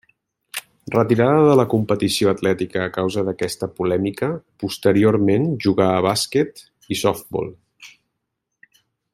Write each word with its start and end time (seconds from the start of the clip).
Retirada 0.93 1.41
de 1.47 1.57
la 1.59 1.65
competició 1.73 2.31
atlètica 2.31 2.81
a 2.85 2.89
causa 2.95 3.25
d'aquesta 3.29 3.69
polèmica, 3.81 4.31
posteriorment 4.65 5.47
jugà 5.67 5.91
a 5.99 6.03
bàsquet 6.07 6.67
i 6.97 7.01
softbol. 7.07 7.55